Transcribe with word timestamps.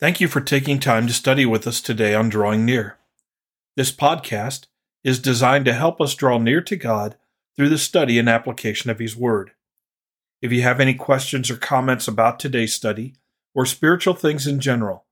Thank 0.00 0.20
you 0.20 0.26
for 0.26 0.40
taking 0.40 0.80
time 0.80 1.06
to 1.06 1.12
study 1.12 1.46
with 1.46 1.68
us 1.68 1.80
today 1.80 2.14
on 2.14 2.28
Drawing 2.28 2.64
Near. 2.64 2.98
This 3.76 3.92
podcast 3.92 4.66
is 5.04 5.20
designed 5.20 5.66
to 5.66 5.72
help 5.72 6.00
us 6.00 6.16
draw 6.16 6.36
near 6.36 6.60
to 6.62 6.74
God 6.74 7.16
through 7.54 7.68
the 7.68 7.78
study 7.78 8.18
and 8.18 8.28
application 8.28 8.90
of 8.90 8.98
His 8.98 9.16
Word. 9.16 9.52
If 10.42 10.50
you 10.50 10.62
have 10.62 10.80
any 10.80 10.94
questions 10.94 11.48
or 11.48 11.56
comments 11.56 12.08
about 12.08 12.40
today's 12.40 12.74
study 12.74 13.14
or 13.54 13.64
spiritual 13.64 14.14
things 14.14 14.48
in 14.48 14.58
general, 14.58 15.04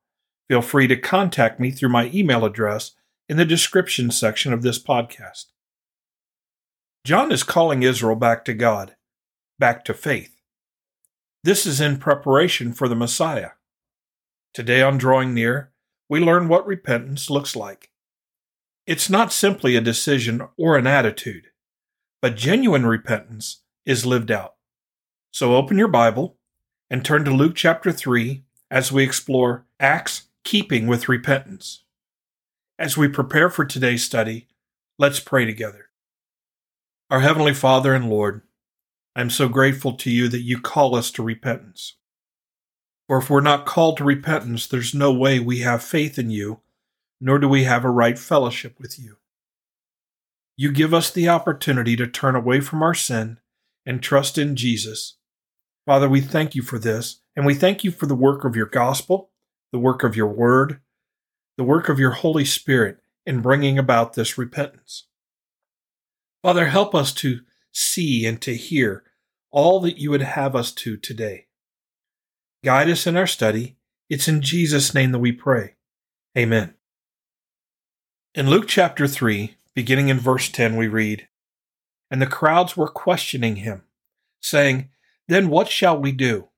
feel 0.49 0.63
free 0.63 0.89
to 0.89 0.97
contact 0.97 1.61
me 1.61 1.71
through 1.71 1.91
my 1.91 2.11
email 2.13 2.45
address 2.45 2.91
in 3.29 3.37
the 3.37 3.45
description 3.45 4.11
section 4.11 4.53
of 4.53 4.63
this 4.63 4.83
podcast. 4.83 5.47
John 7.05 7.31
is 7.31 7.45
calling 7.45 7.85
Israel 7.85 8.17
back 8.17 8.45
to 8.47 8.53
God, 8.53 8.97
back 9.61 9.85
to 9.85 9.95
faith. 9.95 10.41
This 11.45 11.67
is 11.67 11.81
in 11.81 11.99
preparation 11.99 12.73
for 12.73 12.89
the 12.89 12.97
Messiah. 12.97 13.51
Today 14.55 14.83
on 14.83 14.99
Drawing 14.99 15.33
Near, 15.33 15.73
we 16.11 16.21
learn 16.21 16.47
what 16.47 16.67
repentance 16.67 17.31
looks 17.31 17.57
like. 17.57 17.91
It's 18.87 19.09
not 19.09 19.33
simply 19.33 19.77
a 19.77 19.81
decision 19.81 20.43
or 20.59 20.77
an 20.77 20.87
attitude, 20.87 21.47
but 22.21 22.37
genuine 22.37 22.85
repentance 22.85 23.63
is 23.87 24.05
lived 24.05 24.31
out. 24.31 24.57
So 25.31 25.57
open 25.57 25.79
your 25.79 25.89
Bible 25.89 26.37
and 26.91 27.03
turn 27.03 27.25
to 27.25 27.31
Luke 27.31 27.55
chapter 27.55 27.93
3 27.93 28.45
as 28.71 28.93
we 28.93 29.03
explore 29.03 29.65
acts 29.81 30.29
keeping 30.45 30.87
with 30.87 31.09
repentance. 31.09 31.85
As 32.79 32.95
we 32.95 33.09
prepare 33.09 33.49
for 33.49 33.65
today's 33.65 34.05
study, 34.05 34.49
let's 34.99 35.19
pray 35.19 35.47
together. 35.47 35.87
Our 37.09 37.21
Heavenly 37.21 37.55
Father 37.55 37.95
and 37.95 38.11
Lord, 38.11 38.43
I'm 39.17 39.31
so 39.31 39.49
grateful 39.49 39.95
to 39.95 40.11
you 40.11 40.29
that 40.29 40.43
you 40.43 40.61
call 40.61 40.95
us 40.95 41.11
to 41.13 41.23
repentance. 41.23 41.95
For 43.13 43.19
if 43.19 43.29
we're 43.29 43.43
not 43.43 43.67
called 43.67 43.99
to 43.99 44.05
repentance, 44.05 44.67
there's 44.67 44.95
no 44.95 45.13
way 45.13 45.39
we 45.39 45.59
have 45.59 45.85
faith 45.85 46.19
in 46.19 46.31
you, 46.31 46.61
nor 47.21 47.39
do 47.39 47.47
we 47.47 47.65
have 47.65 47.85
a 47.85 47.91
right 47.91 48.19
fellowship 48.19 48.81
with 48.81 48.99
you. 48.99 49.19
You 50.57 50.73
give 50.73 50.95
us 50.95 51.11
the 51.11 51.29
opportunity 51.29 51.95
to 51.95 52.07
turn 52.07 52.35
away 52.35 52.63
from 52.63 52.83
our 52.83 52.95
sin 52.95 53.39
and 53.85 54.03
trust 54.03 54.39
in 54.39 54.57
Jesus. 54.57 55.19
Father, 55.85 56.09
we 56.09 56.23
thank 56.23 56.55
you 56.55 56.63
for 56.63 56.79
this, 56.79 57.21
and 57.37 57.45
we 57.45 57.53
thank 57.53 57.85
you 57.85 57.91
for 57.91 58.07
the 58.07 58.15
work 58.15 58.47
of 58.47 58.57
your 58.57 58.65
gospel, 58.65 59.29
the 59.73 59.79
work 59.79 60.03
of 60.03 60.17
your 60.17 60.29
word, 60.29 60.81
the 61.59 61.65
work 61.65 61.91
of 61.91 61.99
your 61.99 62.13
Holy 62.13 62.47
Spirit 62.47 62.97
in 63.27 63.43
bringing 63.43 63.79
about 63.79 64.15
this 64.15 64.39
repentance. 64.39 65.07
Father, 66.43 66.65
help 66.65 66.95
us 66.95 67.13
to 67.13 67.41
see 67.73 68.25
and 68.25 68.41
to 68.41 68.57
hear 68.57 69.05
all 69.51 69.81
that 69.81 69.99
you 69.99 70.11
would 70.11 70.23
have 70.23 70.57
us 70.57 70.73
to 70.73 70.97
today. 70.97 71.49
Guide 72.65 72.91
us 72.91 73.09
in 73.09 73.17
our 73.17 73.27
study. 73.27 73.77
It's 74.09 74.29
in 74.29 74.41
Jesus' 74.41 74.95
name 74.95 75.11
that 75.13 75.19
we 75.19 75.33
pray. 75.33 75.75
Amen. 76.39 76.75
In 78.35 78.49
Luke 78.49 78.69
chapter 78.69 79.09
3, 79.09 79.57
beginning 79.75 80.09
in 80.09 80.21
verse 80.21 80.49
10, 80.49 80.77
we 80.77 80.87
read, 80.87 81.27
And 82.09 82.23
the 82.23 82.27
crowds 82.27 82.77
were 82.77 82.89
questioning 82.89 83.57
him, 83.57 83.83
saying, 84.41 84.91
Then 85.27 85.49
what 85.49 85.69
shall 85.69 86.01
we 86.01 86.13
do? 86.13 86.49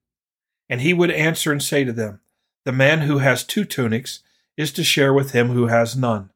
And 0.69 0.82
he 0.82 0.92
would 0.92 1.10
answer 1.10 1.52
and 1.52 1.62
say 1.62 1.84
to 1.84 1.92
them, 1.92 2.20
The 2.66 2.72
man 2.72 3.02
who 3.02 3.19
has 3.19 3.42
two 3.42 3.64
tunics 3.64 4.20
is 4.58 4.72
to 4.72 4.84
share 4.84 5.14
with 5.14 5.32
him 5.32 5.48
who 5.48 5.69
has 5.69 5.97
none, 5.97 6.30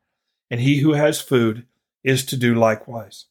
and 0.50 0.60
he 0.60 0.78
who 0.78 0.94
has 0.94 1.20
food 1.20 1.66
is 2.02 2.24
to 2.24 2.36
do 2.38 2.54
likewise. 2.54 3.26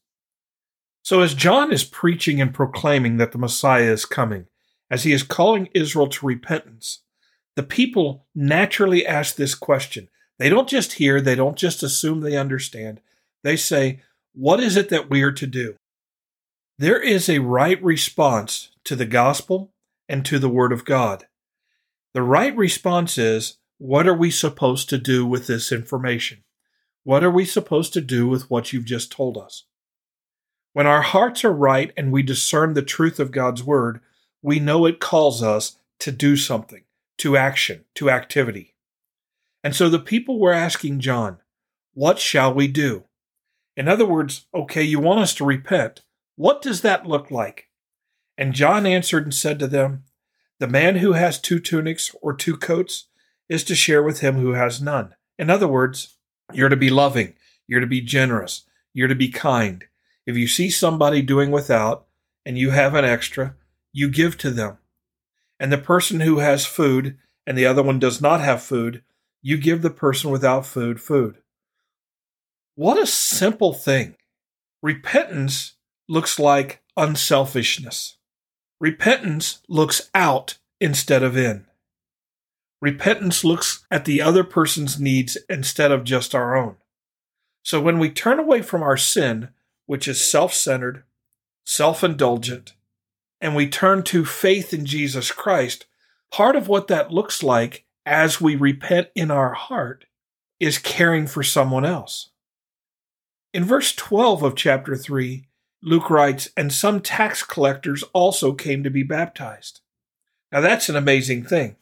So, 1.02 1.20
as 1.20 1.34
John 1.34 1.72
is 1.72 1.84
preaching 1.84 2.40
and 2.40 2.54
proclaiming 2.54 3.16
that 3.16 3.32
the 3.32 3.38
Messiah 3.38 3.90
is 3.90 4.04
coming, 4.04 4.46
as 4.90 5.04
he 5.04 5.12
is 5.12 5.22
calling 5.22 5.68
Israel 5.74 6.08
to 6.08 6.26
repentance, 6.26 7.02
the 7.56 7.62
people 7.62 8.26
naturally 8.34 9.06
ask 9.06 9.36
this 9.36 9.54
question. 9.54 10.08
They 10.38 10.48
don't 10.48 10.68
just 10.68 10.94
hear, 10.94 11.20
they 11.20 11.34
don't 11.34 11.56
just 11.56 11.82
assume 11.82 12.20
they 12.20 12.36
understand. 12.36 13.00
They 13.42 13.56
say, 13.56 14.00
What 14.32 14.60
is 14.60 14.76
it 14.76 14.88
that 14.90 15.10
we 15.10 15.22
are 15.22 15.32
to 15.32 15.46
do? 15.46 15.76
There 16.78 17.00
is 17.00 17.28
a 17.28 17.40
right 17.40 17.82
response 17.82 18.70
to 18.84 18.94
the 18.94 19.06
gospel 19.06 19.72
and 20.08 20.24
to 20.24 20.38
the 20.38 20.48
word 20.48 20.72
of 20.72 20.84
God. 20.84 21.26
The 22.14 22.22
right 22.22 22.56
response 22.56 23.18
is, 23.18 23.58
What 23.78 24.06
are 24.06 24.14
we 24.14 24.30
supposed 24.30 24.88
to 24.90 24.98
do 24.98 25.26
with 25.26 25.48
this 25.48 25.72
information? 25.72 26.44
What 27.02 27.24
are 27.24 27.30
we 27.30 27.44
supposed 27.44 27.92
to 27.94 28.00
do 28.00 28.28
with 28.28 28.50
what 28.50 28.72
you've 28.72 28.84
just 28.84 29.10
told 29.10 29.36
us? 29.36 29.64
When 30.72 30.86
our 30.86 31.02
hearts 31.02 31.44
are 31.44 31.52
right 31.52 31.92
and 31.96 32.12
we 32.12 32.22
discern 32.22 32.74
the 32.74 32.82
truth 32.82 33.18
of 33.18 33.32
God's 33.32 33.64
word, 33.64 34.00
we 34.42 34.58
know 34.58 34.86
it 34.86 35.00
calls 35.00 35.42
us 35.42 35.78
to 36.00 36.12
do 36.12 36.36
something, 36.36 36.84
to 37.18 37.36
action, 37.36 37.84
to 37.94 38.10
activity. 38.10 38.74
And 39.64 39.74
so 39.74 39.88
the 39.88 39.98
people 39.98 40.38
were 40.38 40.52
asking 40.52 41.00
John, 41.00 41.38
What 41.94 42.18
shall 42.18 42.54
we 42.54 42.68
do? 42.68 43.04
In 43.76 43.88
other 43.88 44.06
words, 44.06 44.46
okay, 44.54 44.82
you 44.82 44.98
want 44.98 45.20
us 45.20 45.34
to 45.34 45.44
repent. 45.44 46.02
What 46.36 46.62
does 46.62 46.82
that 46.82 47.06
look 47.06 47.30
like? 47.30 47.68
And 48.36 48.52
John 48.52 48.86
answered 48.86 49.24
and 49.24 49.34
said 49.34 49.58
to 49.58 49.66
them, 49.66 50.04
The 50.60 50.68
man 50.68 50.96
who 50.96 51.12
has 51.12 51.40
two 51.40 51.58
tunics 51.58 52.14
or 52.22 52.32
two 52.34 52.56
coats 52.56 53.06
is 53.48 53.64
to 53.64 53.74
share 53.74 54.02
with 54.02 54.20
him 54.20 54.36
who 54.36 54.52
has 54.52 54.80
none. 54.80 55.14
In 55.38 55.50
other 55.50 55.68
words, 55.68 56.16
you're 56.52 56.68
to 56.68 56.76
be 56.76 56.90
loving, 56.90 57.34
you're 57.66 57.80
to 57.80 57.86
be 57.86 58.00
generous, 58.00 58.64
you're 58.92 59.08
to 59.08 59.14
be 59.14 59.28
kind. 59.28 59.84
If 60.26 60.36
you 60.36 60.46
see 60.46 60.70
somebody 60.70 61.22
doing 61.22 61.50
without 61.50 62.06
and 62.44 62.58
you 62.58 62.70
have 62.70 62.94
an 62.94 63.04
extra, 63.04 63.54
you 63.92 64.10
give 64.10 64.36
to 64.38 64.50
them. 64.50 64.78
And 65.60 65.72
the 65.72 65.78
person 65.78 66.20
who 66.20 66.38
has 66.38 66.66
food 66.66 67.18
and 67.46 67.56
the 67.56 67.66
other 67.66 67.82
one 67.82 67.98
does 67.98 68.20
not 68.20 68.40
have 68.40 68.62
food, 68.62 69.02
you 69.42 69.56
give 69.56 69.82
the 69.82 69.90
person 69.90 70.30
without 70.30 70.66
food 70.66 71.00
food. 71.00 71.38
What 72.74 73.02
a 73.02 73.06
simple 73.06 73.72
thing. 73.72 74.16
Repentance 74.82 75.74
looks 76.08 76.38
like 76.38 76.82
unselfishness. 76.96 78.16
Repentance 78.80 79.60
looks 79.68 80.10
out 80.14 80.58
instead 80.80 81.22
of 81.22 81.36
in. 81.36 81.66
Repentance 82.80 83.42
looks 83.42 83.84
at 83.90 84.04
the 84.04 84.22
other 84.22 84.44
person's 84.44 85.00
needs 85.00 85.36
instead 85.48 85.90
of 85.90 86.04
just 86.04 86.34
our 86.34 86.56
own. 86.56 86.76
So 87.64 87.80
when 87.80 87.98
we 87.98 88.10
turn 88.10 88.38
away 88.38 88.62
from 88.62 88.82
our 88.82 88.96
sin, 88.96 89.48
which 89.86 90.06
is 90.06 90.30
self 90.30 90.54
centered, 90.54 91.02
self 91.66 92.04
indulgent, 92.04 92.74
and 93.40 93.54
we 93.54 93.68
turn 93.68 94.02
to 94.04 94.24
faith 94.24 94.74
in 94.74 94.84
Jesus 94.84 95.30
Christ, 95.30 95.86
part 96.30 96.56
of 96.56 96.68
what 96.68 96.88
that 96.88 97.12
looks 97.12 97.42
like 97.42 97.84
as 98.04 98.40
we 98.40 98.56
repent 98.56 99.08
in 99.14 99.30
our 99.30 99.54
heart 99.54 100.04
is 100.58 100.78
caring 100.78 101.26
for 101.26 101.42
someone 101.42 101.84
else. 101.84 102.30
In 103.54 103.64
verse 103.64 103.94
12 103.94 104.42
of 104.42 104.56
chapter 104.56 104.96
3, 104.96 105.46
Luke 105.82 106.10
writes, 106.10 106.48
And 106.56 106.72
some 106.72 107.00
tax 107.00 107.42
collectors 107.42 108.02
also 108.12 108.52
came 108.52 108.82
to 108.82 108.90
be 108.90 109.02
baptized. 109.02 109.80
Now 110.50 110.60
that's 110.60 110.88
an 110.88 110.96
amazing 110.96 111.44
thing. 111.44 111.76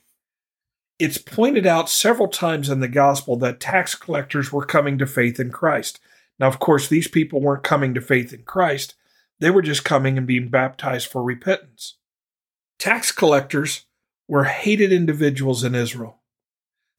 It's 0.98 1.18
pointed 1.18 1.66
out 1.66 1.90
several 1.90 2.28
times 2.28 2.70
in 2.70 2.80
the 2.80 2.88
gospel 2.88 3.36
that 3.36 3.60
tax 3.60 3.94
collectors 3.94 4.50
were 4.50 4.64
coming 4.64 4.96
to 4.98 5.06
faith 5.06 5.38
in 5.38 5.50
Christ. 5.50 6.00
Now, 6.38 6.48
of 6.48 6.58
course, 6.58 6.88
these 6.88 7.08
people 7.08 7.40
weren't 7.40 7.62
coming 7.62 7.94
to 7.94 8.00
faith 8.00 8.32
in 8.32 8.42
Christ, 8.42 8.94
they 9.38 9.50
were 9.50 9.62
just 9.62 9.84
coming 9.84 10.16
and 10.16 10.26
being 10.26 10.48
baptized 10.48 11.08
for 11.08 11.22
repentance. 11.22 11.96
Tax 12.78 13.12
collectors 13.12 13.86
were 14.28 14.44
hated 14.44 14.92
individuals 14.92 15.64
in 15.64 15.74
Israel. 15.74 16.20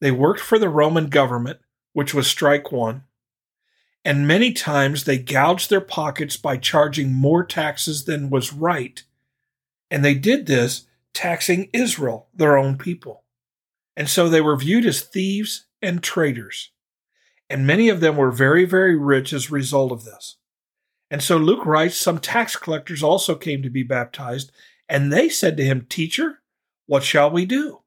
They 0.00 0.10
worked 0.10 0.40
for 0.40 0.58
the 0.58 0.68
Roman 0.68 1.08
government, 1.08 1.60
which 1.92 2.14
was 2.14 2.26
strike 2.26 2.70
one, 2.70 3.04
and 4.08 4.26
many 4.26 4.52
times 4.52 5.04
they 5.04 5.18
gouged 5.18 5.68
their 5.68 5.82
pockets 5.82 6.38
by 6.38 6.56
charging 6.56 7.12
more 7.12 7.44
taxes 7.44 8.06
than 8.06 8.30
was 8.30 8.54
right. 8.54 9.02
And 9.90 10.02
they 10.02 10.14
did 10.14 10.46
this 10.46 10.86
taxing 11.12 11.68
Israel, 11.74 12.28
their 12.34 12.56
own 12.56 12.78
people. 12.78 13.24
And 13.98 14.08
so 14.08 14.30
they 14.30 14.40
were 14.40 14.56
viewed 14.56 14.86
as 14.86 15.02
thieves 15.02 15.66
and 15.82 16.02
traitors. 16.02 16.70
And 17.50 17.66
many 17.66 17.90
of 17.90 18.00
them 18.00 18.16
were 18.16 18.30
very, 18.30 18.64
very 18.64 18.96
rich 18.96 19.34
as 19.34 19.50
a 19.50 19.52
result 19.52 19.92
of 19.92 20.04
this. 20.04 20.37
And 21.10 21.22
so 21.22 21.36
Luke 21.36 21.64
writes 21.64 21.96
some 21.96 22.18
tax 22.18 22.56
collectors 22.56 23.02
also 23.02 23.34
came 23.34 23.62
to 23.62 23.70
be 23.70 23.82
baptized, 23.82 24.52
and 24.88 25.12
they 25.12 25.28
said 25.28 25.56
to 25.56 25.64
him, 25.64 25.86
Teacher, 25.88 26.40
what 26.86 27.02
shall 27.02 27.30
we 27.30 27.44
do? 27.44 27.80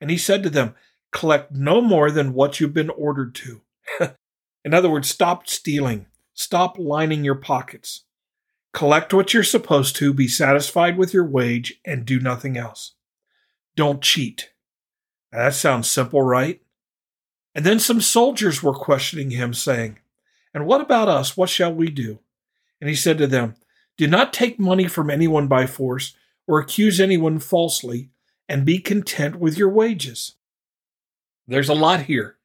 And 0.00 0.10
he 0.10 0.18
said 0.18 0.42
to 0.42 0.50
them, 0.50 0.74
Collect 1.12 1.52
no 1.52 1.80
more 1.80 2.10
than 2.10 2.34
what 2.34 2.58
you've 2.58 2.72
been 2.72 2.90
ordered 2.90 3.34
to. 3.36 3.62
In 4.64 4.74
other 4.74 4.90
words, 4.90 5.08
stop 5.08 5.48
stealing, 5.48 6.06
stop 6.34 6.78
lining 6.78 7.24
your 7.24 7.34
pockets. 7.34 8.04
Collect 8.72 9.12
what 9.12 9.34
you're 9.34 9.42
supposed 9.42 9.96
to, 9.96 10.14
be 10.14 10.28
satisfied 10.28 10.96
with 10.96 11.12
your 11.12 11.26
wage, 11.26 11.74
and 11.84 12.06
do 12.06 12.18
nothing 12.18 12.56
else. 12.56 12.94
Don't 13.76 14.00
cheat. 14.00 14.50
Now, 15.30 15.40
that 15.44 15.54
sounds 15.54 15.90
simple, 15.90 16.22
right? 16.22 16.60
And 17.54 17.66
then 17.66 17.78
some 17.78 18.00
soldiers 18.00 18.62
were 18.62 18.72
questioning 18.72 19.30
him, 19.30 19.52
saying, 19.52 19.98
And 20.54 20.66
what 20.66 20.80
about 20.80 21.08
us? 21.08 21.36
What 21.36 21.50
shall 21.50 21.74
we 21.74 21.90
do? 21.90 22.20
And 22.82 22.88
he 22.88 22.96
said 22.96 23.16
to 23.18 23.28
them, 23.28 23.54
Do 23.96 24.08
not 24.08 24.32
take 24.32 24.58
money 24.58 24.88
from 24.88 25.08
anyone 25.08 25.46
by 25.46 25.66
force, 25.66 26.16
or 26.48 26.58
accuse 26.58 26.98
anyone 26.98 27.38
falsely, 27.38 28.10
and 28.48 28.66
be 28.66 28.80
content 28.80 29.36
with 29.36 29.56
your 29.56 29.68
wages. 29.68 30.34
There's 31.46 31.68
a 31.68 31.74
lot 31.74 32.02
here. 32.02 32.38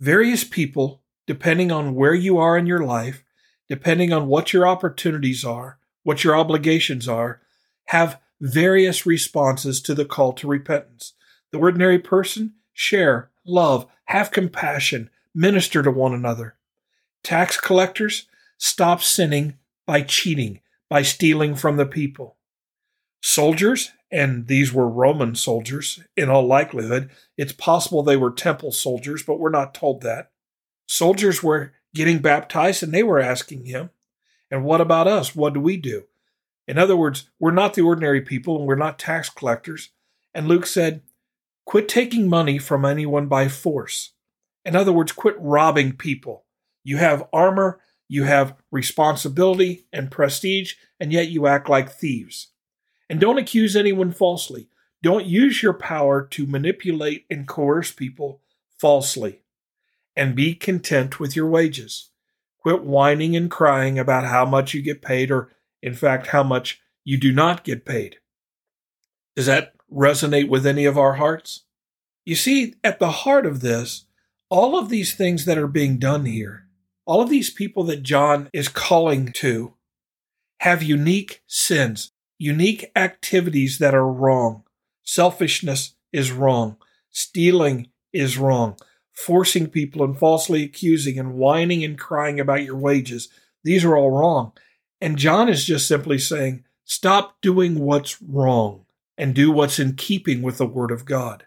Various 0.00 0.42
people, 0.42 1.02
depending 1.24 1.70
on 1.70 1.94
where 1.94 2.14
you 2.14 2.36
are 2.36 2.58
in 2.58 2.66
your 2.66 2.84
life, 2.84 3.22
depending 3.68 4.12
on 4.12 4.26
what 4.26 4.52
your 4.52 4.66
opportunities 4.66 5.44
are, 5.44 5.78
what 6.02 6.24
your 6.24 6.34
obligations 6.34 7.06
are, 7.06 7.40
have 7.84 8.20
various 8.40 9.06
responses 9.06 9.80
to 9.82 9.94
the 9.94 10.04
call 10.04 10.32
to 10.32 10.48
repentance. 10.48 11.12
The 11.52 11.58
ordinary 11.58 12.00
person, 12.00 12.54
share, 12.72 13.30
love, 13.46 13.86
have 14.06 14.32
compassion, 14.32 15.10
minister 15.32 15.80
to 15.80 15.92
one 15.92 16.12
another. 16.12 16.56
Tax 17.22 17.56
collectors, 17.56 18.26
stop 18.60 19.02
sinning 19.02 19.58
by 19.86 20.02
cheating, 20.02 20.60
by 20.88 21.02
stealing 21.02 21.56
from 21.56 21.78
the 21.78 21.86
people. 21.86 22.36
Soldiers, 23.22 23.90
and 24.12 24.46
these 24.46 24.72
were 24.72 24.88
Roman 24.88 25.34
soldiers 25.34 26.00
in 26.16 26.28
all 26.28 26.46
likelihood. 26.46 27.10
It's 27.36 27.52
possible 27.52 28.02
they 28.02 28.16
were 28.16 28.30
temple 28.30 28.70
soldiers, 28.70 29.22
but 29.22 29.40
we're 29.40 29.50
not 29.50 29.74
told 29.74 30.02
that. 30.02 30.30
Soldiers 30.86 31.42
were 31.42 31.72
getting 31.94 32.18
baptized 32.18 32.82
and 32.82 32.92
they 32.92 33.02
were 33.02 33.18
asking 33.18 33.64
him, 33.64 33.90
And 34.50 34.64
what 34.64 34.80
about 34.80 35.08
us? 35.08 35.34
What 35.34 35.54
do 35.54 35.60
we 35.60 35.76
do? 35.76 36.04
In 36.68 36.78
other 36.78 36.96
words, 36.96 37.30
we're 37.38 37.50
not 37.50 37.74
the 37.74 37.82
ordinary 37.82 38.20
people 38.20 38.58
and 38.58 38.66
we're 38.66 38.76
not 38.76 38.98
tax 38.98 39.30
collectors. 39.30 39.90
And 40.34 40.46
Luke 40.46 40.66
said, 40.66 41.02
Quit 41.64 41.88
taking 41.88 42.28
money 42.28 42.58
from 42.58 42.84
anyone 42.84 43.26
by 43.26 43.48
force. 43.48 44.12
In 44.64 44.76
other 44.76 44.92
words, 44.92 45.12
quit 45.12 45.36
robbing 45.38 45.96
people. 45.96 46.44
You 46.84 46.98
have 46.98 47.28
armor, 47.32 47.80
you 48.10 48.24
have 48.24 48.56
responsibility 48.72 49.86
and 49.92 50.10
prestige, 50.10 50.74
and 50.98 51.12
yet 51.12 51.28
you 51.28 51.46
act 51.46 51.68
like 51.68 51.92
thieves. 51.92 52.48
And 53.08 53.20
don't 53.20 53.38
accuse 53.38 53.76
anyone 53.76 54.10
falsely. 54.10 54.68
Don't 55.00 55.26
use 55.26 55.62
your 55.62 55.74
power 55.74 56.26
to 56.32 56.44
manipulate 56.44 57.24
and 57.30 57.46
coerce 57.46 57.92
people 57.92 58.40
falsely. 58.76 59.42
And 60.16 60.34
be 60.34 60.56
content 60.56 61.20
with 61.20 61.36
your 61.36 61.46
wages. 61.46 62.10
Quit 62.58 62.82
whining 62.82 63.36
and 63.36 63.48
crying 63.48 63.96
about 63.96 64.24
how 64.24 64.44
much 64.44 64.74
you 64.74 64.82
get 64.82 65.02
paid, 65.02 65.30
or 65.30 65.52
in 65.80 65.94
fact, 65.94 66.26
how 66.26 66.42
much 66.42 66.80
you 67.04 67.16
do 67.16 67.32
not 67.32 67.62
get 67.62 67.84
paid. 67.84 68.16
Does 69.36 69.46
that 69.46 69.74
resonate 69.88 70.48
with 70.48 70.66
any 70.66 70.84
of 70.84 70.98
our 70.98 71.12
hearts? 71.12 71.62
You 72.24 72.34
see, 72.34 72.74
at 72.82 72.98
the 72.98 73.12
heart 73.12 73.46
of 73.46 73.60
this, 73.60 74.06
all 74.48 74.76
of 74.76 74.88
these 74.88 75.14
things 75.14 75.44
that 75.44 75.58
are 75.58 75.68
being 75.68 75.98
done 75.98 76.24
here, 76.24 76.66
all 77.10 77.20
of 77.20 77.28
these 77.28 77.50
people 77.50 77.82
that 77.84 78.04
John 78.04 78.48
is 78.52 78.68
calling 78.68 79.32
to, 79.32 79.74
have 80.60 80.82
unique 80.82 81.42
sins 81.46 82.12
unique 82.40 82.90
activities 82.96 83.78
that 83.78 83.94
are 83.94 84.10
wrong. 84.10 84.64
Selfishness 85.04 85.94
is 86.10 86.32
wrong. 86.32 86.78
Stealing 87.10 87.88
is 88.14 88.38
wrong. 88.38 88.78
Forcing 89.12 89.66
people 89.66 90.02
and 90.02 90.18
falsely 90.18 90.62
accusing 90.62 91.18
and 91.18 91.34
whining 91.34 91.84
and 91.84 91.98
crying 91.98 92.40
about 92.40 92.64
your 92.64 92.78
wages. 92.78 93.28
These 93.62 93.84
are 93.84 93.94
all 93.94 94.10
wrong. 94.10 94.52
And 95.02 95.18
John 95.18 95.50
is 95.50 95.66
just 95.66 95.86
simply 95.86 96.18
saying, 96.18 96.64
stop 96.84 97.36
doing 97.42 97.78
what's 97.78 98.20
wrong 98.22 98.86
and 99.18 99.34
do 99.34 99.50
what's 99.50 99.78
in 99.78 99.96
keeping 99.96 100.40
with 100.40 100.56
the 100.56 100.66
Word 100.66 100.90
of 100.90 101.04
God. 101.04 101.44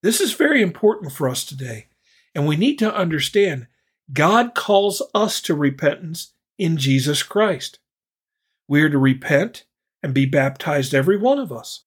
This 0.00 0.20
is 0.20 0.32
very 0.34 0.62
important 0.62 1.10
for 1.10 1.28
us 1.28 1.44
today. 1.44 1.88
And 2.36 2.46
we 2.46 2.54
need 2.54 2.78
to 2.78 2.94
understand 2.94 3.66
God 4.12 4.54
calls 4.54 5.02
us 5.14 5.40
to 5.42 5.54
repentance 5.54 6.32
in 6.58 6.76
Jesus 6.76 7.22
Christ. 7.22 7.78
We 8.66 8.82
are 8.82 8.90
to 8.90 8.98
repent 8.98 9.64
and 10.02 10.14
be 10.14 10.26
baptized, 10.26 10.94
every 10.94 11.16
one 11.16 11.38
of 11.38 11.52
us. 11.52 11.84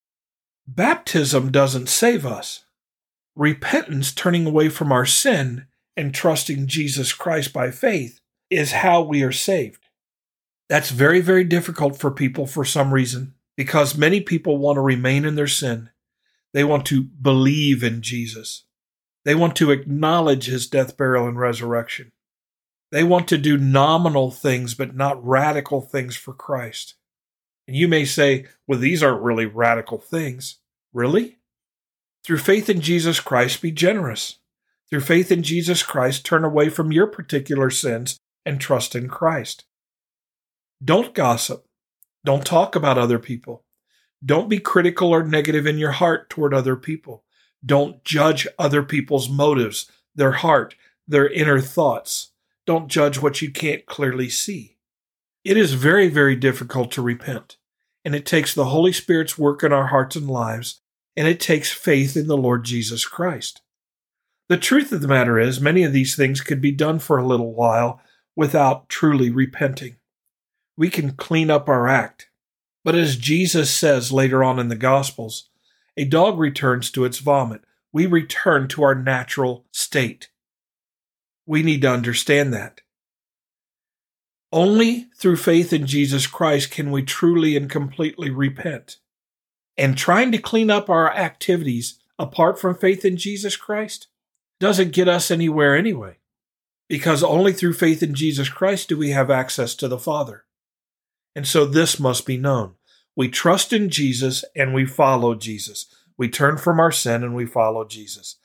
Baptism 0.68 1.52
doesn't 1.52 1.90
save 1.90 2.26
us. 2.26 2.66
Repentance, 3.36 4.14
turning 4.14 4.46
away 4.46 4.70
from 4.70 4.92
our 4.92 5.06
sin 5.06 5.68
and 5.98 6.14
trusting 6.14 6.68
Jesus 6.68 7.14
Christ 7.14 7.54
by 7.54 7.72
faith, 7.72 8.20
is 8.50 8.74
how 8.74 9.02
we 9.02 9.24
are 9.24 9.32
saved. 9.32 9.88
That's 10.70 10.90
very, 10.90 11.22
very 11.22 11.44
difficult 11.44 11.98
for 11.98 12.12
people 12.12 12.46
for 12.46 12.64
some 12.64 12.94
reason 12.94 13.36
because 13.58 13.98
many 13.98 14.22
people 14.22 14.58
want 14.58 14.78
to 14.78 14.82
remain 14.82 15.26
in 15.26 15.36
their 15.36 15.48
sin. 15.48 15.90
They 16.54 16.64
want 16.64 16.86
to 16.88 17.04
believe 17.04 17.84
in 17.84 18.02
Jesus. 18.02 18.66
They 19.24 19.36
want 19.36 19.56
to 19.58 19.72
acknowledge 19.72 20.46
his 20.46 20.68
death, 20.68 20.98
burial, 20.98 21.28
and 21.28 21.40
resurrection. 21.40 22.12
They 22.92 23.04
want 23.04 23.28
to 23.30 23.38
do 23.38 23.58
nominal 23.58 24.32
things, 24.32 24.74
but 24.74 24.96
not 24.96 25.26
radical 25.26 25.82
things 25.82 26.16
for 26.16 26.34
Christ. 26.34 26.96
And 27.68 27.78
you 27.78 27.88
may 27.88 28.04
say, 28.04 28.48
well, 28.68 28.80
these 28.80 29.02
aren't 29.02 29.22
really 29.22 29.46
radical 29.46 30.00
things. 30.00 30.58
Really? 30.94 31.38
Through 32.24 32.40
faith 32.40 32.70
in 32.70 32.82
Jesus 32.82 33.20
Christ, 33.20 33.62
be 33.62 33.72
generous. 33.72 34.40
Through 34.90 35.02
faith 35.02 35.32
in 35.32 35.42
Jesus 35.42 35.84
Christ, 35.84 36.26
turn 36.26 36.44
away 36.44 36.70
from 36.70 36.92
your 36.92 37.08
particular 37.08 37.70
sins 37.70 38.18
and 38.46 38.60
trust 38.60 38.94
in 38.94 39.08
Christ. 39.08 39.64
Don't 40.84 41.14
gossip. 41.14 41.66
Don't 42.26 42.46
talk 42.46 42.76
about 42.76 42.98
other 42.98 43.20
people. 43.20 43.64
Don't 44.24 44.50
be 44.50 44.60
critical 44.60 45.10
or 45.10 45.24
negative 45.24 45.66
in 45.66 45.78
your 45.78 45.92
heart 45.92 46.30
toward 46.30 46.54
other 46.54 46.76
people. 46.76 47.24
Don't 47.66 48.04
judge 48.04 48.48
other 48.58 48.84
people's 48.84 49.30
motives, 49.30 49.92
their 50.16 50.32
heart, 50.32 50.76
their 51.08 51.30
inner 51.30 51.60
thoughts. 51.60 52.32
Don't 52.66 52.88
judge 52.88 53.20
what 53.20 53.42
you 53.42 53.52
can't 53.52 53.86
clearly 53.86 54.30
see. 54.30 54.78
It 55.44 55.58
is 55.58 55.74
very, 55.74 56.08
very 56.08 56.36
difficult 56.36 56.92
to 56.92 57.02
repent 57.02 57.58
and 58.04 58.16
it 58.16 58.26
takes 58.26 58.54
the 58.54 58.66
Holy 58.66 58.92
Spirit's 58.92 59.38
work 59.38 59.64
in 59.64 59.72
our 59.72 59.88
hearts 59.88 60.16
and 60.16 60.30
lives, 60.30 60.82
and 61.16 61.28
it 61.28 61.40
takes 61.40 61.72
faith 61.72 62.18
in 62.18 62.28
the 62.28 62.38
Lord 62.38 62.64
Jesus 62.64 63.06
Christ. 63.06 63.62
The 64.50 64.58
truth 64.58 64.92
of 64.92 65.02
the 65.02 65.08
matter 65.08 65.40
is, 65.40 65.62
many 65.62 65.84
of 65.84 65.94
these 65.94 66.16
things 66.16 66.42
could 66.42 66.62
be 66.62 66.72
done 66.72 67.00
for 67.00 67.18
a 67.18 67.26
little 67.26 67.54
while 67.54 68.02
without 68.36 68.90
truly 68.90 69.30
repenting. 69.30 69.98
We 70.78 70.90
can 70.90 71.12
clean 71.12 71.50
up 71.50 71.70
our 71.70 71.88
act. 71.88 72.30
But 72.84 72.96
as 72.96 73.16
Jesus 73.16 73.70
says 73.70 74.12
later 74.12 74.44
on 74.44 74.58
in 74.58 74.68
the 74.68 74.76
Gospels, 74.76 75.50
a 75.98 76.06
dog 76.06 76.40
returns 76.40 76.92
to 76.92 77.06
its 77.06 77.20
vomit. 77.20 77.62
We 77.94 78.06
return 78.06 78.68
to 78.70 78.84
our 78.84 78.96
natural 78.96 79.66
state. 79.72 80.30
We 81.46 81.64
need 81.64 81.82
to 81.82 81.92
understand 81.92 82.54
that. 82.54 82.82
Only 84.54 85.08
through 85.18 85.38
faith 85.38 85.72
in 85.72 85.86
Jesus 85.86 86.28
Christ 86.28 86.72
can 86.72 86.92
we 86.92 87.04
truly 87.04 87.56
and 87.56 87.70
completely 87.70 88.30
repent. 88.30 88.98
And 89.78 89.98
trying 89.98 90.32
to 90.34 90.38
clean 90.38 90.70
up 90.70 90.90
our 90.90 91.12
activities 91.12 92.00
apart 92.20 92.60
from 92.60 92.76
faith 92.76 93.06
in 93.06 93.18
Jesus 93.18 93.56
Christ 93.56 94.08
doesn't 94.60 94.94
get 94.94 95.08
us 95.08 95.32
anywhere 95.32 95.76
anyway. 95.76 96.18
Because 96.88 97.24
only 97.24 97.54
through 97.54 97.74
faith 97.74 98.04
in 98.04 98.14
Jesus 98.14 98.50
Christ 98.50 98.90
do 98.90 98.98
we 98.98 99.12
have 99.12 99.32
access 99.32 99.74
to 99.76 99.88
the 99.88 99.98
Father. 99.98 100.44
And 101.36 101.48
so 101.48 101.66
this 101.66 102.00
must 102.00 102.26
be 102.26 102.38
known. 102.38 102.76
We 103.16 103.30
trust 103.30 103.74
in 103.74 103.90
Jesus 103.90 104.46
and 104.56 104.74
we 104.74 104.86
follow 104.86 105.36
Jesus. 105.36 105.94
We 106.18 106.30
turn 106.30 106.58
from 106.58 106.80
our 106.80 106.92
sin 106.92 107.24
and 107.24 107.36
we 107.36 107.46
follow 107.46 107.86
Jesus. 107.86 108.38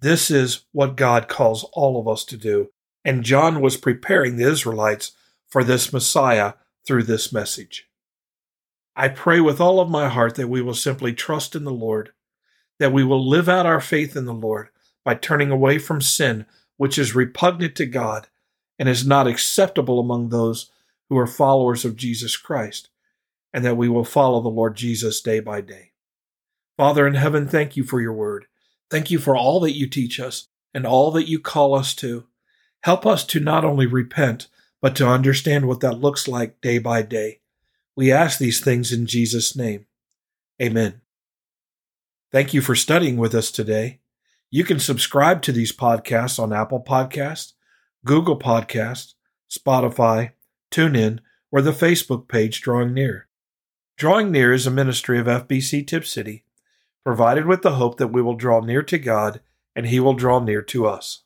This 0.00 0.30
is 0.30 0.64
what 0.72 0.96
God 0.96 1.28
calls 1.28 1.64
all 1.72 2.00
of 2.00 2.08
us 2.08 2.24
to 2.26 2.36
do. 2.36 2.70
And 3.04 3.24
John 3.24 3.60
was 3.60 3.76
preparing 3.76 4.36
the 4.36 4.50
Israelites 4.50 5.12
for 5.48 5.62
this 5.62 5.92
Messiah 5.92 6.54
through 6.86 7.04
this 7.04 7.32
message. 7.32 7.88
I 8.94 9.08
pray 9.08 9.40
with 9.40 9.60
all 9.60 9.80
of 9.80 9.90
my 9.90 10.08
heart 10.08 10.36
that 10.36 10.48
we 10.48 10.62
will 10.62 10.74
simply 10.74 11.12
trust 11.12 11.54
in 11.54 11.64
the 11.64 11.72
Lord, 11.72 12.12
that 12.78 12.92
we 12.92 13.04
will 13.04 13.26
live 13.26 13.48
out 13.48 13.66
our 13.66 13.80
faith 13.80 14.16
in 14.16 14.24
the 14.24 14.34
Lord 14.34 14.68
by 15.04 15.14
turning 15.14 15.50
away 15.50 15.78
from 15.78 16.00
sin, 16.00 16.46
which 16.76 16.98
is 16.98 17.14
repugnant 17.14 17.76
to 17.76 17.86
God 17.86 18.28
and 18.78 18.88
is 18.88 19.06
not 19.06 19.26
acceptable 19.26 20.00
among 20.00 20.28
those 20.28 20.70
who 21.08 21.18
are 21.18 21.26
followers 21.26 21.84
of 21.84 21.96
Jesus 21.96 22.36
Christ, 22.36 22.88
and 23.56 23.64
that 23.64 23.78
we 23.78 23.88
will 23.88 24.04
follow 24.04 24.42
the 24.42 24.50
Lord 24.50 24.76
Jesus 24.76 25.22
day 25.22 25.40
by 25.40 25.62
day. 25.62 25.92
Father 26.76 27.06
in 27.06 27.14
heaven, 27.14 27.48
thank 27.48 27.74
you 27.74 27.84
for 27.84 28.02
your 28.02 28.12
word. 28.12 28.44
Thank 28.90 29.10
you 29.10 29.18
for 29.18 29.34
all 29.34 29.60
that 29.60 29.74
you 29.74 29.88
teach 29.88 30.20
us 30.20 30.48
and 30.74 30.86
all 30.86 31.10
that 31.12 31.26
you 31.26 31.40
call 31.40 31.74
us 31.74 31.94
to. 31.94 32.26
Help 32.82 33.06
us 33.06 33.24
to 33.24 33.40
not 33.40 33.64
only 33.64 33.86
repent, 33.86 34.48
but 34.82 34.94
to 34.96 35.08
understand 35.08 35.66
what 35.66 35.80
that 35.80 36.00
looks 36.00 36.28
like 36.28 36.60
day 36.60 36.78
by 36.78 37.00
day. 37.00 37.40
We 37.96 38.12
ask 38.12 38.38
these 38.38 38.60
things 38.60 38.92
in 38.92 39.06
Jesus' 39.06 39.56
name. 39.56 39.86
Amen. 40.60 41.00
Thank 42.30 42.52
you 42.52 42.60
for 42.60 42.74
studying 42.74 43.16
with 43.16 43.34
us 43.34 43.50
today. 43.50 44.00
You 44.50 44.64
can 44.64 44.78
subscribe 44.78 45.40
to 45.42 45.52
these 45.52 45.72
podcasts 45.72 46.38
on 46.38 46.52
Apple 46.52 46.84
Podcasts, 46.86 47.54
Google 48.04 48.38
Podcasts, 48.38 49.14
Spotify, 49.50 50.32
TuneIn, 50.70 51.20
or 51.50 51.62
the 51.62 51.72
Facebook 51.72 52.28
page 52.28 52.60
Drawing 52.60 52.92
Near. 52.92 53.25
Drawing 53.96 54.30
Near 54.30 54.52
is 54.52 54.66
a 54.66 54.70
ministry 54.70 55.18
of 55.18 55.24
FBC 55.24 55.86
Tipp 55.86 56.04
City, 56.04 56.44
provided 57.02 57.46
with 57.46 57.62
the 57.62 57.76
hope 57.76 57.96
that 57.96 58.08
we 58.08 58.20
will 58.20 58.34
draw 58.34 58.60
near 58.60 58.82
to 58.82 58.98
God 58.98 59.40
and 59.74 59.86
He 59.86 60.00
will 60.00 60.12
draw 60.12 60.38
near 60.38 60.60
to 60.60 60.86
us. 60.86 61.22